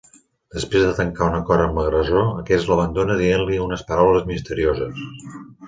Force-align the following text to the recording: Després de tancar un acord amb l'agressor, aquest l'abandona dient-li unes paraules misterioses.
Després 0.53 0.85
de 0.85 0.93
tancar 0.99 1.27
un 1.31 1.37
acord 1.39 1.65
amb 1.65 1.77
l'agressor, 1.81 2.25
aquest 2.45 2.71
l'abandona 2.71 3.21
dient-li 3.21 3.63
unes 3.69 3.87
paraules 3.93 4.29
misterioses. 4.35 5.09